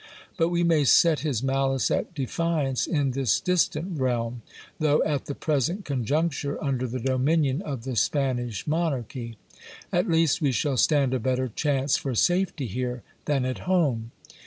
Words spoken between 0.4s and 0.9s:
we may